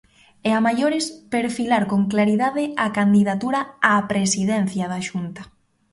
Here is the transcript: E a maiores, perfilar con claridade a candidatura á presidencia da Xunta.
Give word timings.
E 0.47 0.49
a 0.57 0.59
maiores, 0.67 1.05
perfilar 1.33 1.83
con 1.91 2.01
claridade 2.13 2.63
a 2.85 2.87
candidatura 2.97 3.59
á 3.89 3.91
presidencia 4.11 4.85
da 4.91 4.99
Xunta. 5.07 5.41